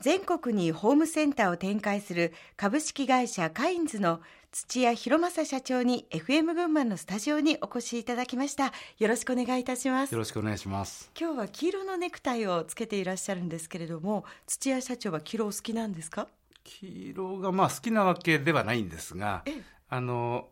[0.00, 8.72] 全国にホームセンターを展開する株式会社カインズの土屋博正社長に FM 群馬のスタジオにお越しいただきました。
[8.98, 10.12] よろしくお願いいたします。
[10.12, 11.10] よろしくお願いします。
[11.20, 16.28] 今日は黄色のネクタイをつけていらっしゃるんですけれども土屋社長は黄色お好きなんですか？
[16.64, 19.44] 黄色がまあ好きなわけではないんですが
[19.92, 20.48] あの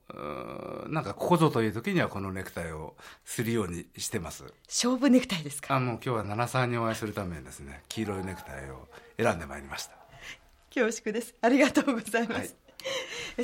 [0.89, 4.45] なんかここぞという時にはこのネクタイをするようにしてます。
[4.67, 5.77] 勝負ネクタイですか？
[5.77, 7.83] あの今日は七さんにお会いするためにですね。
[7.89, 9.93] 黄色いネクタイを選んでまいりました。
[10.75, 11.35] 恐縮です。
[11.41, 12.51] ありがとうございます、はい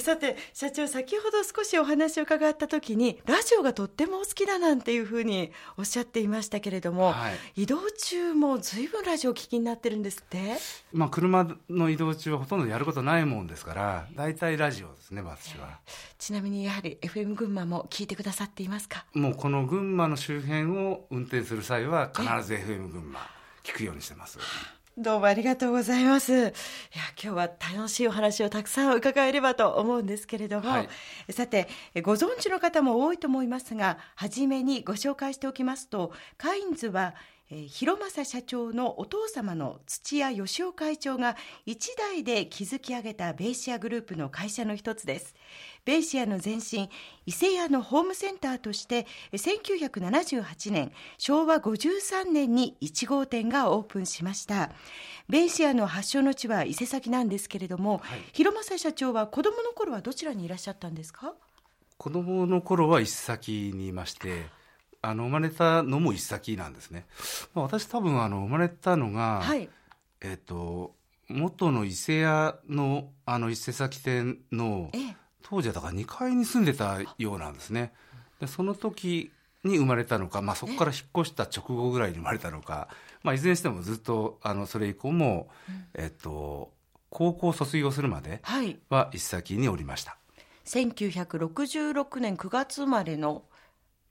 [0.00, 10.56] さて社長先ほど少しお話を伺った時にラジオがとってもお好きだなんていうふうにおっしゃっていましたけれども、はい、移動中もずいぶんラジオ聞きになってるんですって？
[10.92, 15.78] まあ車の移動中はほとんどやることないもんですから大体ラジオですね私は、
[16.18, 19.06] ちなみにやはり FM 群馬も聞いてくださっていますか？
[19.14, 23.20] もうこの群馬の周辺を運転する際は必ず FM 群馬
[23.62, 24.38] 聞くようにしてます
[24.96, 26.32] どうもありがとうございます。
[26.32, 26.54] いや、今
[27.16, 27.42] 日は
[27.74, 30.86] 楽しいお話をたくさん伺えればと思うんですけれども、は
[31.28, 31.66] い、さて、
[32.04, 37.16] ご存知の方も多いと思いますが、初めにご紹介しておきますと、カインズは、
[37.54, 45.36] えー、広政社長のお父様の土屋義雄会長が一代で築き上げたベイシアグループの会社の一つです。
[45.84, 46.90] ベイシアの前身、
[47.26, 54.72] 伊勢屋のホームセンターとして、1978年、昭和53年に1号店がオープンしました。
[55.28, 61.34] ベイシアの発祥の地は伊勢崎なんですけれども、はい、広政社長は子供の頃はどちらにいらっしゃったんですか？
[61.98, 64.46] 子供の頃は伊勢崎にいまして、
[65.04, 67.06] あの生まれたのも一先なんですね。
[67.54, 69.68] まあ、私多分あの生まれたのが、はい、
[70.20, 70.94] えっ、と
[71.28, 74.90] 元の伊勢屋のあの伊勢崎店の
[75.42, 77.92] 当時はだから2階に住んでたようなんですね。
[78.40, 79.30] でその時
[79.62, 82.88] に生まれたのか、まあ、そこから引っ越した直後ぐらいに生まれたのか、
[83.22, 86.70] まあ、いずれにしてもずっとあのそれ以降も、うん、えっと、
[87.08, 88.42] 高校卒業するまで
[88.90, 90.12] は一先におりました。
[90.12, 90.16] は
[90.80, 93.44] い、1966年9月生まれの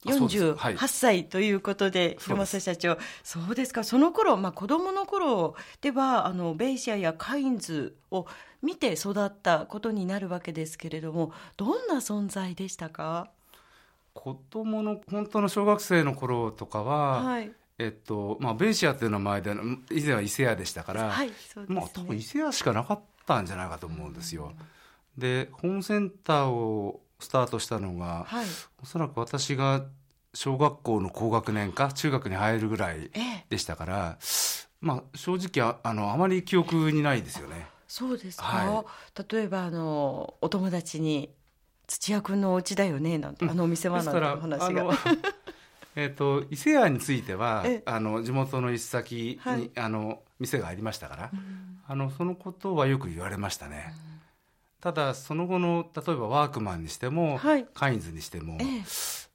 [0.05, 8.25] 48歳ということで、広政社長、そうですか、その頃、まあ子供の頃では、あの、ベイシアやカインズを
[8.61, 13.29] 見て育ったことになるわけですけれども、どんな存在でしたか？
[14.13, 19.55] 子供の本当の小学生の頃とかは、はい、えっとまあ、ベイシアっていう名前で
[19.91, 21.33] 以前は伊勢屋でしたから、はいね、
[21.67, 24.53] まあ、多分伊勢屋しかなかったんじゃないかと思うんですよ。
[25.17, 28.45] でホームセンターをスタートしたのが、はい、
[28.81, 29.85] おそらく私が
[30.33, 33.09] 小学校の高学年か中学に入るぐらい
[33.49, 37.67] でしたから、ええ、まあ正直ああのあまり記憶にないですよね。
[37.87, 38.85] そうですか、は
[39.17, 41.29] い、例えばあのお友達に
[41.87, 44.91] 「土屋君のお家だよね」なんて、あのお店はなんて話が。
[45.95, 53.93] えーと、伊勢屋についてはあの地元の一先に、はい、あの店がありましたから、うん、あのそのことはよく言われましたね。
[54.07, 54.12] うん
[54.83, 58.83] ただその後の例えばワークマンにしても、はい、カインズにしても、ええ、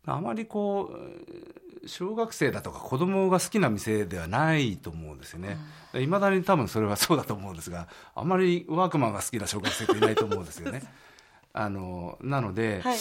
[0.05, 5.57] あまりこう小学生だとか子供が好きな店ではないと思うんですよね。
[5.95, 10.83] いま、うん、だに多分それはそうだと思うんですがあまりワークマンが好きな小学生っていないと思うんですよね。
[11.55, 12.99] あのなので、はい、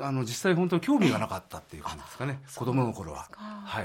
[0.00, 2.40] あの実際本当に興味がなかったっていう感じですかね。
[2.54, 3.28] 子供の頃は。
[3.34, 3.84] はい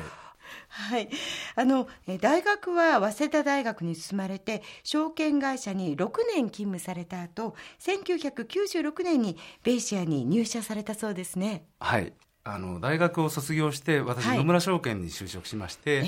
[0.68, 1.10] はい、
[1.56, 1.88] あの
[2.20, 11.66] 大学は早稲田大学に進まれて証券会社に6年勤務された後1996年にベイシアに入社されたそうですね。
[11.80, 12.14] はい。
[12.44, 16.04] あの大学を卒業して私、野村証券に就職しまして、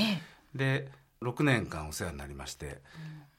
[0.55, 0.87] で
[1.21, 2.79] 6年間お世話になりまして、うん、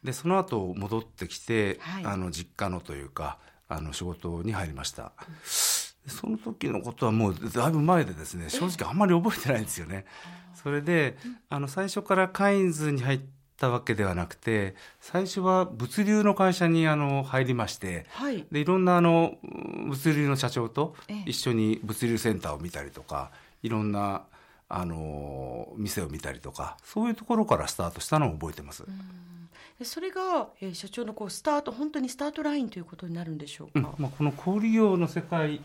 [0.05, 3.39] でその後戻ってきて、はい、あの実家のというか
[3.69, 5.05] あの仕事に入りました。
[5.05, 5.13] うん
[6.07, 10.05] その時のことはもうだいぶ前でですね正直あんまり覚えてないんですよね。
[10.55, 11.17] それで
[11.49, 13.21] あの最初からカインズに入っ
[13.57, 19.37] たわけではなくて最初は物流の会社にあの入りまして、はい、でいろんなあの
[19.89, 20.95] 物流の社長と
[21.27, 23.31] 一緒に物流センターを見たりとか
[23.63, 24.23] いろんな
[24.69, 28.85] あの店を見たりとかそういうところからスタートしたのを覚えてます。
[29.85, 35.61] それが、えー、社長のこうスタート本当にスタートラインということになるんでしょうか、うん、まあ、この小売業の世界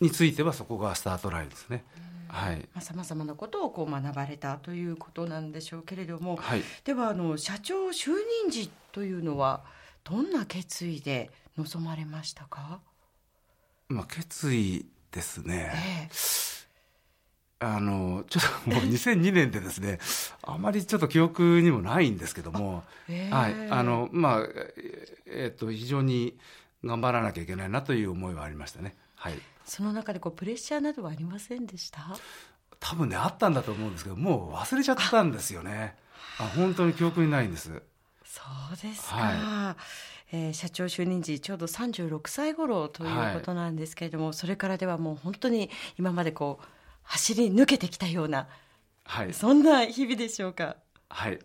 [0.00, 1.84] についてはそこがスタートラインですね。
[1.94, 2.05] はい、
[2.80, 8.10] さまざ、まなことをこう学ばれたということなんでしょうけれども、はい、ではあの社長就
[8.42, 9.64] 任時というのは
[10.04, 12.80] どんな決意で臨まれましたか、
[13.88, 16.08] まあ、決意ですね、え
[17.62, 19.98] え、あのちょっともう 2002年でですね
[20.42, 23.70] あまりちょっと記憶にもないんですけども、えはい。
[23.70, 24.40] あのまあ
[25.26, 26.38] えっ、ー、と非常に
[26.84, 28.94] 頑張らなきゃいけないなという思いはありましたね。
[29.14, 32.00] はいその中でこうプレッシャーなどはありませんでした？
[32.78, 35.96] 多分ねあったんだと思うんですけどもう忘れちゃったんですよね。
[36.38, 36.44] あ。
[36.56, 37.82] 本当に記憶にないんです。
[38.24, 38.42] そ
[38.72, 39.76] うですか、は
[40.30, 46.64] い、えー、社長就任時ちょうど36歳頃ということなんですけれども、はい、それからではもう本当に今までこう
[47.02, 48.48] 走り抜けてきたような、
[49.04, 50.76] はい、そんな日々でしょうか。
[51.08, 51.38] はい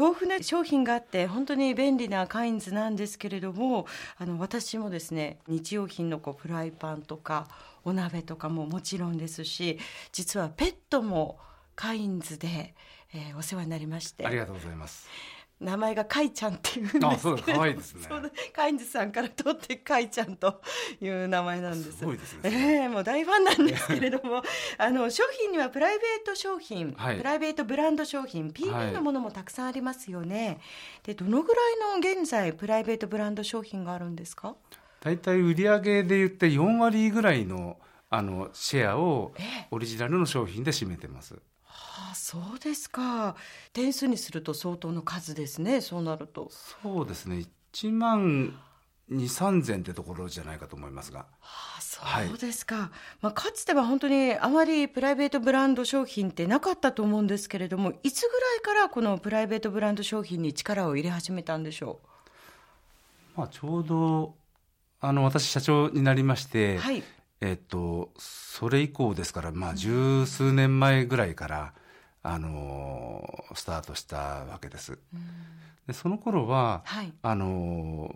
[0.00, 3.86] 豊富な商品があって本当に便利なカインズなんですけれども
[4.16, 7.48] あの私もですね日用品のこうフライパンとか
[7.84, 9.78] お鍋とかももちろんですし
[10.10, 11.38] 実はペットも
[11.76, 12.74] カインズで、
[13.12, 14.26] えー、お世話になりまして。
[14.26, 15.06] ありがとうございます。
[15.60, 18.08] 名前がカイちゃんっていうんですけどあいですね。
[18.52, 20.62] カインズさんから取ってカイちゃんと
[21.02, 21.98] いう名前なんです。
[21.98, 24.42] すごいですねえー、もう大ファンなんですけれども
[24.78, 30.58] あの商品にはプライベート商品、はい、プライベートブランド商品 PB のものもたくさんありますよね、はい、
[31.04, 34.56] でどのぐらいの現在プライベートブランド商品があるんですか？
[35.00, 37.78] 大体売上で言って4割ぐらいの
[38.08, 39.32] あのシェアを
[39.70, 41.36] オリジナルの商品で占めてます。
[42.10, 43.36] あそうですか。
[43.72, 46.50] 点数にすると相当の数ですねそうなると。
[46.82, 47.44] そうですね。
[47.72, 48.58] 1万
[49.10, 51.26] 2 3千ってところじゃないかと思いますが。
[51.40, 52.00] はあ、そ
[52.34, 52.88] うですか、はい、
[53.22, 62.00] まあ、かつては本当にあまりプライベートブランド商品ってなかったと思うんですけれどもいつぐらいからこのプライベートブランド商品に力を入れ始めたんでしょ
[63.36, 64.34] う、まあ、ちょうど
[65.00, 67.02] あの私社長になりまして、はい、
[67.40, 71.72] えっとそれ以降ですからまあ十数年前ぐらいから、
[72.22, 74.98] あのスタートしたわけです。
[75.86, 78.14] でその頃は、はい、あの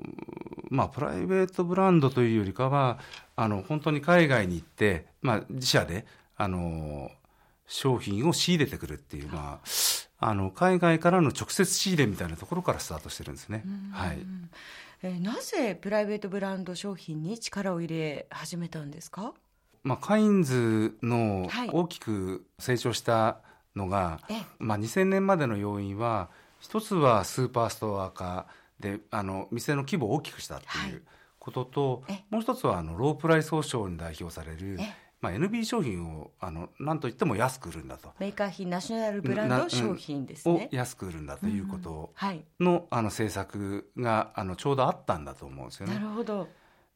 [0.71, 2.99] まあ、プライベートブランドというよりかは
[3.37, 6.05] あの本当に海外に行って、まあ、自社で
[6.37, 7.11] あの
[7.67, 9.69] 商品を仕入れてくるっていう、まあ、
[10.19, 13.65] あの海外からの直接仕入れみたいなところからスタートしてるんですね。
[13.93, 14.19] はい、
[15.07, 19.35] えー、なぜプライベートブランド商品に力を入れ始めたんですか？
[19.83, 23.43] まあ、カインズの大きく成長した
[23.77, 28.47] のが、はい、まあ、2000年までの要因は一つはスーパーストア化
[28.81, 31.03] であの店の規模を大きくしたっていう
[31.39, 34.79] ことと、はい、もう一つはあのロープライス交渉に代表される
[35.25, 38.11] まあ、NB 商品をあの何と言っても安く売るんだと。
[38.19, 42.13] メーカー品ナショナルブランド商品ですね、を安く売るんだということ
[42.61, 42.75] のうん。
[42.75, 45.95] はい、あの政策があのちょうどあったんだと思うんですよね。
[45.95, 46.47] なるほど。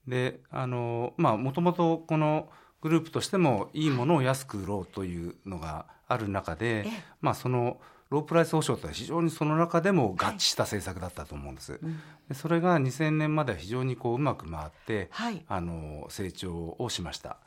[0.06, 2.50] であのまあもともとこの
[2.82, 6.86] グループとしてもいいものを安く売ろうというのがある中で、
[7.22, 7.80] まあ、その
[8.10, 11.72] ロープライス保証とは非常にその中でも合致した政策だったと思うんです。
[11.72, 11.80] はい。
[11.82, 12.00] うん、
[12.34, 17.38] それが2000年までは非常にこううまく回って、はい、あの成長をしました。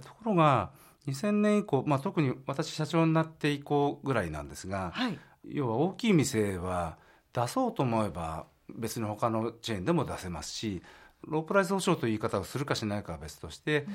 [0.00, 0.70] ところが
[1.06, 6.98] 2000年以降、まあ、特に私社長になって以降ぐらいなんですが、はい、要は大きい店は
[7.32, 10.82] 出そうと思えば別の他のチェーンでも出せますし
[11.26, 13.86] ロープライス保証という言い方をするかしないかは別として、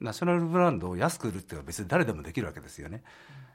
[0.00, 3.02] うん、ナショナルブランドを安く売るっていうのは別に誰でもできるわけですよね。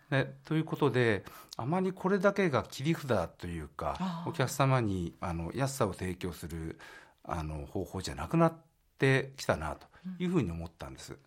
[0.10, 1.26] でということで
[1.58, 6.80] あまりこれだけが切り札というかお客様にあの安さを提供する
[7.24, 8.54] あの方法じゃなくなっ
[8.98, 9.88] てきたなと
[10.20, 11.18] いうふうに思ったんです。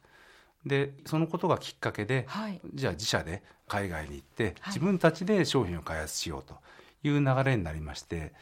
[0.67, 6.59] でそのことがきっかけで、はい、じゃあ自社で海外に行って、自分たちで商品を開発しようと
[7.03, 8.33] いう流れになりまして、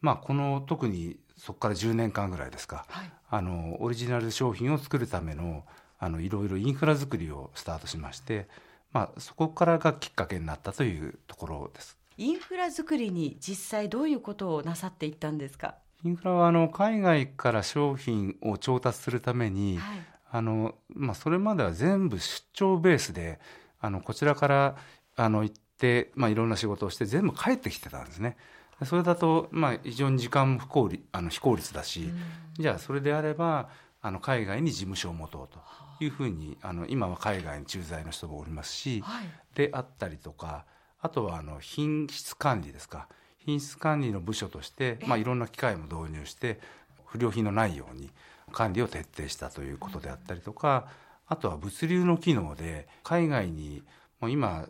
[0.00, 5.64] まあ、この特にそこから10年間ぐらいですか、はい、あのオリジナル商品を作るための
[5.98, 8.48] あのいろいろインフラ作りをスタートしまして、
[8.92, 11.96] まあ、そこからがきっかけになったというところです。
[12.18, 15.76] インフラ作りに実際どういうことをなさっていったんですか？
[16.04, 19.98] インフラはあの海外から商品を調達するために、はい、
[20.36, 23.40] あのまあ、それまでは全部出張ベースで
[23.80, 24.76] あのこちらから
[25.16, 28.36] あの行って、まあ、いろんな仕事をして全部帰ってきてたんですね。
[28.84, 32.10] それだと、まあ、非常に時間も不効率あの非効率だし、
[32.58, 33.70] じゃあそれであれば
[34.02, 40.66] あの海外に事務所を持とうというふうにあの今は海外に駐在の人もおりますし、はい、であったりとか
[41.00, 43.08] あとはあの品質管理ですか。
[43.38, 46.60] 品質管理の部署として、まあ、いろんな機械も導入して
[47.06, 48.10] 不良品のないように
[48.52, 50.86] 管理を徹底したということであったりとか、
[51.28, 53.82] あとは物流の機能で海外に
[54.20, 54.66] もう今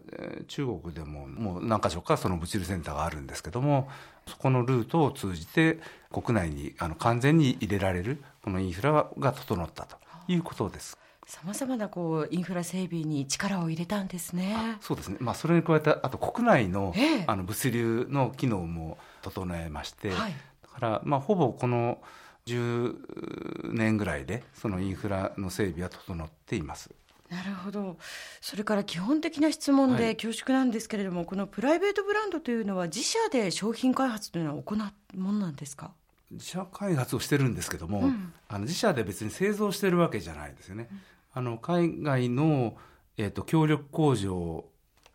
[0.49, 3.89] 中国でももう何か所かその物流センターがあるんですけども
[4.27, 5.79] そこのルートを通じて
[6.11, 9.97] 国内にあの完全に入れられるこのインフラが整ったと
[10.29, 10.99] いうことです。
[11.27, 14.79] さまざまなこうインフラ整備に力を入れたんですね。
[14.81, 15.17] そうですね。
[15.21, 21.99] まあそれに加えてあと国内の、ええ、あの物流の機能も整えまして、はい、だからまあほぼこの
[22.47, 26.91] 10年ぐらいでそのインフラの整備は整っています。
[27.29, 27.97] なるほど。
[28.41, 35.91] それから基本的な質問で恐縮なんですけれども、はい、このプライベートブランドというのは自社で商品開発というのは行うものなんですか？
[36.31, 40.89] 自社開発をしてるんですけども、うん、あの自社で別に製造してるわけじゃないですよね。
[40.91, 40.99] うん、
[41.35, 42.77] あの海外の、
[43.17, 44.65] えーと、協力工場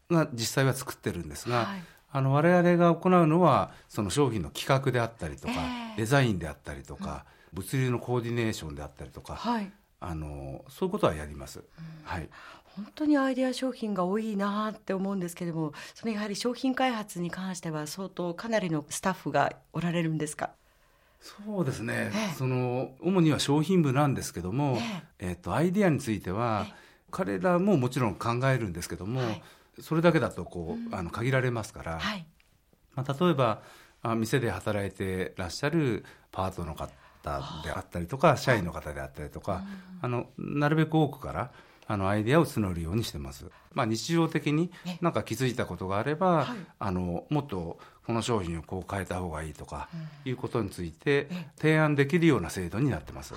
[0.09, 11.59] が実際は作ってるんですが、はいあの我々が行うのはその商品の企画であったりとか、えー、デザインであったりとか、うん、物流のコーディネーションであったりとか、はい、あのそういうことはやります。
[11.59, 11.65] うん、
[12.03, 12.29] はい。
[12.75, 20.51] 本当にアイデア商品が多いなって思うんですけれどもそのやはり商品開発に関しては相当かなりのスタッフがおられるんですか？
[21.19, 24.79] そうですね、ええ、その主には商品部なんですけども、え
[25.19, 25.27] え。
[25.31, 26.65] えー、とアイデアについては、
[27.11, 29.43] 彼らももちろん考えるんですけども、はい、
[29.81, 32.25] それだけだとこう、うん、あの限られますから、はい、
[32.95, 33.61] まあ、例えば
[34.03, 36.87] あ店で働いてらっしゃるパートの方
[37.63, 39.63] であったりとか社員の方であったりとか、はい、
[40.01, 41.51] あのなるべく多くから
[41.87, 43.45] あのアイデアを募るようにしてます。
[43.73, 44.71] まあ、日常的に
[45.01, 46.47] 何か気づいたことがあれば、
[46.79, 49.89] あのもっとこの商品をこう変えた方がいいとか
[50.23, 53.33] いうことについて提案できるような制度になってます。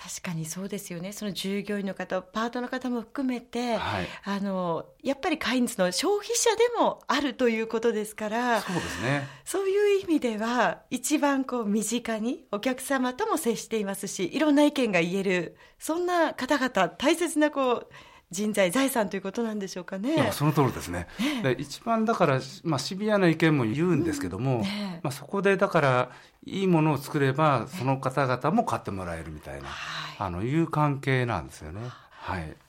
[0.00, 1.12] 確かにそうですよね。
[1.12, 9.26] その従業員の方パートの方も含めて、はい、あのやっぱりカインズの消費者でもあるということですからそうですね。
[9.44, 17.88] そういう意味では一番こう身近にお客様とも接していますしいろんな意見が言えるそんな方々大切なこう
[18.30, 20.30] 人材財産ということなんでしょうかね。
[20.32, 21.08] その通りですね。
[21.42, 26.10] ね一番だから、まあ、シビアな意見も言うんですけども、うんね、まあ、そこでだから
[26.44, 29.68] いいものを作ればその方々も買ってもらえるみたいな、
[30.18, 31.80] あのいう関係なんですよね。
[31.80, 31.90] はい、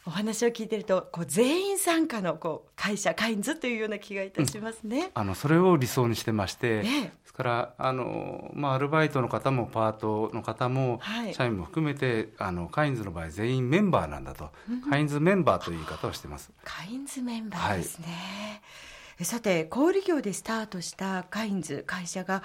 [0.05, 4.99] お話を聞いてるとこう全員参加のこう会社カインズというような気がいたしますね。
[4.99, 16.51] うん、あのそれを理想にしてまして、ね、ですからあの、まあ、アルバイトの方もパートの方も、はい、社員も含めてあのカインズの場合全員メンバーなんだと、うん、カインズメンバーという言い方をしてます。
[16.63, 18.13] カインズメンバーですね、は
[18.55, 18.88] い
[19.23, 22.41] さて小売業でスタートしたカインズ会社が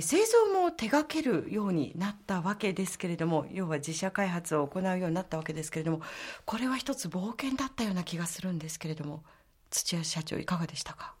[0.00, 6.02] 製造も手掛けるようになったわけですけれども要は自社開発を行うようになったわけですけれども
[6.44, 9.22] これは一つ冒険だったような気がするんですけれども
[9.70, 11.14] 土屋社長いかがでしたか？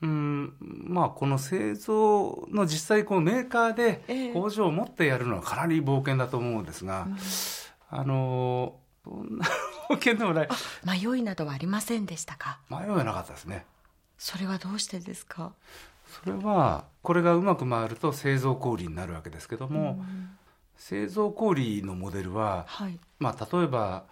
[0.00, 9.46] うんまあ、この製造の実際このメーカーで工場を持ってやるのはかなり冒険だと思うんですが、えー、あのそんな
[9.88, 10.48] 冒険でもない。
[10.84, 12.58] 迷いなどはありませんでしたか？
[12.68, 13.64] 迷いはなかったですね
[14.22, 15.52] それはどうしてですか？
[16.06, 20.30] それはこれがうまく回ると製造小売になるわけですけども、うん、
[20.76, 24.04] 製造小売のモデルは、はい、まあ、例えば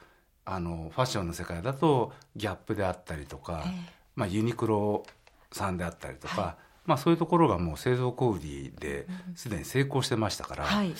[0.44, 3.72] あのファッションの世界だとギャップであったりとか、えー、
[4.16, 5.04] まあ、ユニクロ
[5.52, 6.54] さんであったりとか、はい、
[6.86, 8.40] まあ、そういうところがもう製造小売
[8.80, 10.92] ですでに成功してましたから、はい、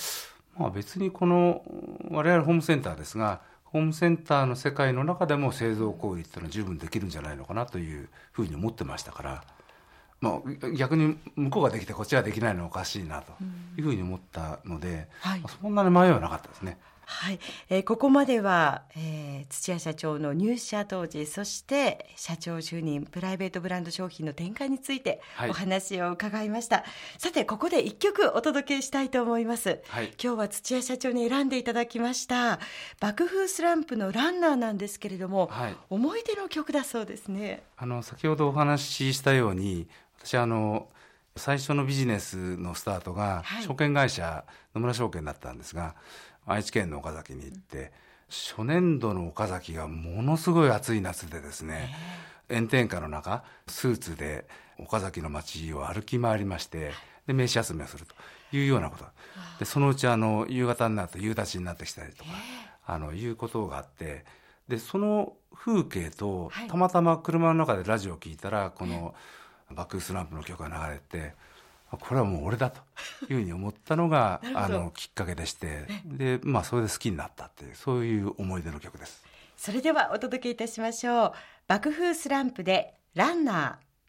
[0.57, 1.65] まあ、別にこの
[2.11, 3.41] 我々ホームセンターですが
[3.73, 9.45] ホームセンターの世界の中でも製造行為っていうのは十分できるんじゃないのかなというふうに思ってましたから、
[10.21, 13.33] まあ、逆に向こうができてこっちができないのはおかしいなと
[13.77, 16.79] いうふうに思ったので、はい、そんなに迷いはなかったですね。
[17.11, 26.85] はい、えー、ここまでは、えー、土屋社長の入社当時そして社長就任プライベートブランド商品の展開についてお話を伺いました、はい、
[27.19, 32.61] さてここで一曲お届けしたいと思います、はい、今日は土屋社長に選んでいただきました
[33.01, 37.63] 爆風スランプのランナーなんですけれども、はい、思い出の曲だそうですね。
[37.77, 39.89] あの先ほどお話ししたように
[40.23, 40.89] 私あの
[41.37, 45.95] 最初のビジネスのスタートが証券会社、野村証券だったんですが
[46.51, 47.93] 愛知県の岡崎に行って、
[48.29, 51.95] 初年度の岡崎がものすごい暑い夏でですね、
[52.49, 56.91] 炎天下の中スーツで岡崎の街を歩き回りまして
[57.27, 59.05] で名刺集めをするというようなこと。
[59.61, 62.31] でそのうちあの夕方になると夕立ちになってきたりとか、
[62.85, 64.25] あのいうことがあって
[64.69, 69.15] でその風景とたまたま車の中でラジオを聞いたらこの
[69.71, 71.35] バックスランプの曲が流れて
[71.99, 72.81] これはもう俺だと
[73.29, 79.25] いうふうに思ったのが あのきっかけでしてで、まあ、それで好きになったっていうそういう思い出の曲です。
[79.57, 81.33] それではお届けいたしましょう。
[81.67, 83.90] 爆風スランプでランナー